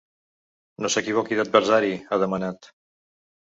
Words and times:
No 0.85 0.89
s’equivoqui 0.93 1.37
d’adversari, 1.41 1.93
ha 2.09 2.21
demanat. 2.25 2.73